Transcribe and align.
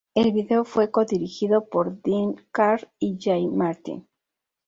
El 0.15 0.31
video 0.31 0.65
fue 0.65 0.89
co-dirigido 0.89 1.65
por 1.69 2.01
Dean 2.01 2.33
Karr 2.51 2.89
y 2.97 3.17
Jay 3.21 3.47
Martin. 3.47 4.07